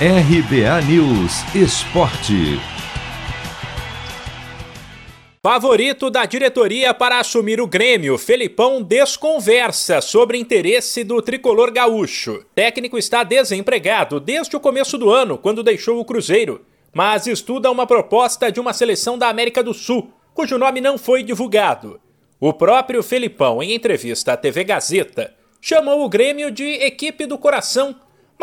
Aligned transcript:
RBA 0.00 0.82
News 0.88 1.54
Esporte. 1.54 2.58
Favorito 5.40 6.10
da 6.10 6.26
diretoria 6.26 6.92
para 6.92 7.20
assumir 7.20 7.60
o 7.60 7.66
Grêmio, 7.68 8.18
Felipão 8.18 8.82
desconversa 8.82 10.00
sobre 10.00 10.36
interesse 10.36 11.04
do 11.04 11.22
tricolor 11.22 11.70
gaúcho. 11.70 12.44
Técnico 12.56 12.98
está 12.98 13.22
desempregado 13.22 14.18
desde 14.18 14.56
o 14.56 14.60
começo 14.60 14.98
do 14.98 15.10
ano, 15.10 15.38
quando 15.38 15.62
deixou 15.62 16.00
o 16.00 16.04
Cruzeiro, 16.04 16.62
mas 16.92 17.28
estuda 17.28 17.70
uma 17.70 17.86
proposta 17.86 18.50
de 18.50 18.58
uma 18.58 18.72
seleção 18.72 19.16
da 19.16 19.28
América 19.28 19.62
do 19.62 19.72
Sul, 19.72 20.12
cujo 20.34 20.58
nome 20.58 20.80
não 20.80 20.98
foi 20.98 21.22
divulgado. 21.22 22.00
O 22.40 22.52
próprio 22.52 23.00
Felipão, 23.00 23.62
em 23.62 23.72
entrevista 23.72 24.32
à 24.32 24.36
TV 24.36 24.64
Gazeta, 24.64 25.32
chamou 25.60 26.04
o 26.04 26.08
Grêmio 26.08 26.50
de 26.50 26.64
equipe 26.64 27.26
do 27.26 27.38
coração 27.38 27.94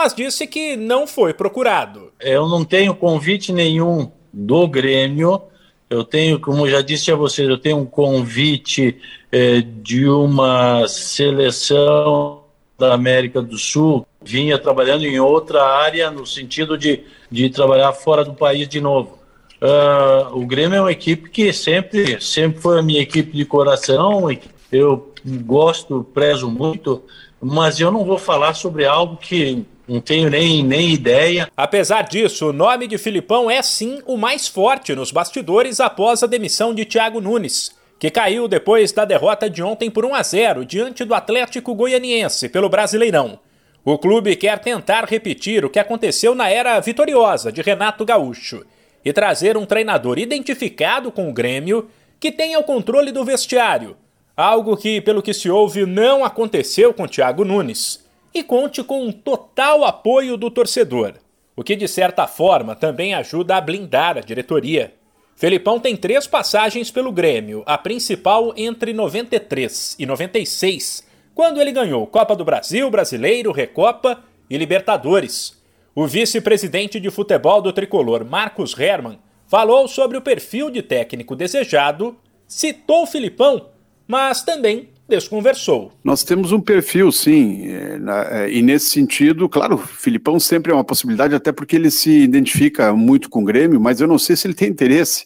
mas 0.02 0.16
disse 0.16 0.48
que 0.48 0.76
não 0.76 1.06
foi 1.06 1.32
procurado. 1.32 2.12
Eu 2.20 2.50
não 2.50 2.66
tenho 2.66 2.96
convite 2.96 3.54
nenhum 3.54 4.12
do 4.34 4.68
Grêmio. 4.68 5.44
Eu 5.88 6.04
tenho, 6.04 6.40
como 6.40 6.68
já 6.68 6.82
disse 6.82 7.12
a 7.12 7.16
vocês, 7.16 7.48
eu 7.48 7.58
tenho 7.58 7.78
um 7.78 7.86
convite 7.86 8.98
eh, 9.32 9.62
de 9.62 10.10
uma 10.10 10.88
seleção 10.88 12.42
da 12.80 12.96
América 12.96 13.44
do 13.44 13.60
Sul. 13.60 14.04
Vinha 14.24 14.58
trabalhando 14.58 15.06
em 15.06 15.20
outra 15.20 15.64
área, 15.64 16.10
no 16.10 16.26
sentido 16.26 16.76
de, 16.76 17.04
de 17.30 17.52
trabalhar 17.52 17.94
fora 17.94 18.26
do 18.26 18.34
país 18.34 18.68
de 18.68 18.82
novo. 18.82 19.20
Uh, 19.62 20.36
o 20.36 20.48
Grêmio 20.48 20.78
é 20.78 20.82
uma 20.82 20.92
equipe 20.92 21.30
que 21.30 21.54
sempre, 21.54 22.20
sempre 22.20 22.60
foi 22.60 22.80
a 22.80 22.82
minha 22.82 23.02
equipe 23.02 23.38
de 23.38 23.46
coração. 23.46 24.28
Eu 24.72 25.14
gosto, 25.46 26.04
prezo 26.12 26.50
muito, 26.50 27.04
mas 27.40 27.80
eu 27.80 27.92
não 27.92 28.04
vou 28.04 28.18
falar 28.18 28.56
sobre 28.56 28.86
algo 28.86 29.18
que 29.18 29.64
não 29.88 30.00
tenho 30.00 30.30
nem, 30.30 30.64
nem 30.64 30.92
ideia. 30.94 31.50
Apesar 31.56 32.04
disso, 32.04 32.50
o 32.50 32.54
nome 32.54 32.88
de 32.88 32.98
Filipão 32.98 33.50
é 33.50 33.62
sim 33.62 34.02
o 34.06 34.18
mais 34.18 34.48
forte 34.48 34.96
nos 34.96 35.12
bastidores 35.12 35.80
após 35.80 36.24
a 36.24 36.28
demissão 36.28 36.74
de 36.74 36.86
Thiago 36.86 37.20
Nunes, 37.20 37.72
que 38.00 38.10
caiu 38.10 38.48
depois 38.48 38.92
da 38.92 39.06
derrota 39.06 39.50
de 39.50 39.62
ontem 39.62 39.90
por 39.90 40.06
1 40.06 40.16
a 40.16 40.24
0 40.24 40.66
diante 40.66 41.04
do 41.04 41.14
Atlético 41.14 41.76
Goianiense 41.76 42.50
pelo 42.50 42.70
Brasileirão. 42.70 43.40
O 43.84 43.98
clube 43.98 44.36
quer 44.36 44.60
tentar 44.60 45.06
repetir 45.06 45.66
o 45.66 45.70
que 45.70 45.80
aconteceu 45.80 46.36
na 46.36 46.50
era 46.50 46.80
vitoriosa 46.80 47.52
de 47.52 47.62
Renato 47.62 48.06
Gaúcho 48.06 48.64
e 49.04 49.12
trazer 49.12 49.58
um 49.58 49.66
treinador 49.66 50.20
identificado 50.20 51.12
com 51.12 51.30
o 51.30 51.34
Grêmio 51.34 51.90
que 52.20 52.32
tenha 52.32 52.60
o 52.60 52.64
controle 52.64 53.12
do 53.12 53.26
vestiário, 53.26 53.98
algo 54.38 54.78
que, 54.78 55.02
pelo 55.02 55.24
que 55.24 55.34
se 55.34 55.50
ouve, 55.50 55.86
não 55.88 56.24
aconteceu 56.24 56.94
com 56.94 57.08
Thiago 57.08 57.44
Nunes 57.44 58.11
e 58.34 58.44
conte 58.44 58.84
com 58.84 59.06
um 59.06 59.12
total 59.12 59.84
apoio 59.84 60.38
do 60.38 60.50
torcedor, 60.50 61.14
o 61.56 61.64
que 61.64 61.76
de 61.76 61.88
certa 61.88 62.28
forma 62.28 62.76
também 62.76 63.14
ajuda 63.14 63.56
a 63.56 63.62
blindar 63.62 64.18
a 64.18 64.22
diretoria. 64.22 64.94
Felipão 65.36 65.80
tem 65.80 65.96
três 65.96 66.28
passagens 66.28 66.92
pelo 66.92 67.12
Grêmio, 67.12 67.64
a 67.66 67.78
principal 67.78 68.54
entre 68.56 68.94
93 68.94 69.96
e 69.98 70.06
96, 70.06 71.04
quando 71.34 71.60
ele 71.60 71.72
ganhou 71.72 72.06
Copa 72.06 72.36
do 72.36 72.46
Brasil, 72.46 72.90
Brasileiro, 72.90 73.52
Recopa 73.52 74.24
e 74.50 74.58
Libertadores. 74.58 75.60
O 75.96 76.06
vice-presidente 76.06 77.00
de 77.00 77.10
futebol 77.10 77.62
do 77.62 77.74
tricolor, 77.74 78.24
Marcos 78.24 78.78
Herman, 78.78 79.20
falou 79.48 79.88
sobre 79.88 80.18
o 80.18 80.22
perfil 80.22 80.70
de 80.70 80.82
técnico 80.82 81.36
desejado, 81.36 82.16
citou 82.48 83.06
Filipão, 83.06 83.70
mas 84.08 84.44
também 84.44 84.90
desconversou. 85.12 85.92
Nós 86.04 86.24
temos 86.24 86.52
um 86.52 86.60
perfil, 86.60 87.12
sim, 87.12 87.68
é, 87.68 88.00
é, 88.32 88.52
e 88.52 88.62
nesse 88.62 88.90
sentido, 88.90 89.48
claro, 89.48 89.76
o 89.76 89.78
Filipão 89.78 90.40
sempre 90.40 90.72
é 90.72 90.76
uma 90.76 90.84
possibilidade, 90.84 91.36
até 91.36 91.52
porque 91.52 91.76
ele 91.76 91.92
se 91.92 92.10
identifica 92.10 92.94
muito 92.94 93.30
com 93.30 93.42
o 93.42 93.46
Grêmio, 93.46 93.80
mas 93.80 94.02
eu 94.02 94.08
não 94.08 94.18
sei 94.18 94.36
se 94.36 94.48
ele 94.48 94.56
tem 94.56 94.70
interesse. 94.70 95.26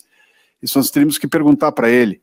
Isso 0.61 0.78
nós 0.78 0.89
teríamos 0.89 1.17
que 1.17 1.28
perguntar 1.28 1.72
para 1.72 1.89
ele. 1.89 2.22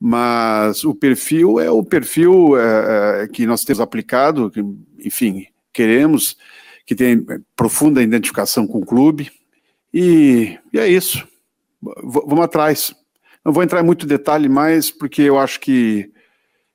Mas 0.00 0.84
o 0.84 0.94
perfil 0.94 1.60
é 1.60 1.70
o 1.70 1.84
perfil 1.84 2.58
é, 2.58 3.22
é, 3.24 3.28
que 3.28 3.46
nós 3.46 3.62
temos 3.62 3.80
aplicado, 3.80 4.50
que, 4.50 4.60
enfim, 5.04 5.46
queremos, 5.72 6.36
que 6.86 6.94
tem 6.94 7.24
profunda 7.54 8.02
identificação 8.02 8.66
com 8.66 8.78
o 8.78 8.86
clube, 8.86 9.30
e, 9.92 10.58
e 10.72 10.78
é 10.78 10.88
isso. 10.88 11.26
V 11.80 12.22
vamos 12.26 12.44
atrás. 12.44 12.94
Não 13.44 13.52
vou 13.52 13.62
entrar 13.62 13.80
em 13.80 13.86
muito 13.86 14.06
detalhe 14.06 14.48
mais, 14.48 14.90
porque 14.90 15.22
eu 15.22 15.38
acho 15.38 15.60
que 15.60 16.10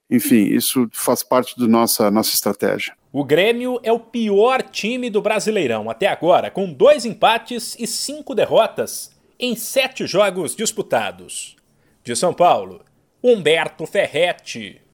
enfim, 0.10 0.46
isso 0.46 0.88
faz 0.94 1.22
parte 1.22 1.58
da 1.60 1.68
nossa, 1.68 2.10
nossa 2.10 2.34
estratégia. 2.34 2.96
O 3.12 3.24
Grêmio 3.24 3.80
é 3.84 3.92
o 3.92 4.00
pior 4.00 4.62
time 4.62 5.10
do 5.10 5.22
Brasileirão 5.22 5.90
até 5.90 6.08
agora, 6.08 6.50
com 6.50 6.72
dois 6.72 7.06
empates 7.06 7.76
e 7.80 7.86
cinco 7.86 8.34
derrotas 8.34 9.12
em 9.40 9.56
sete 9.56 10.06
jogos 10.06 10.56
disputados. 10.56 11.56
De 12.04 12.16
São 12.16 12.34
Paulo, 12.34 12.84
Humberto 13.22 13.86
Ferretti. 13.86 14.82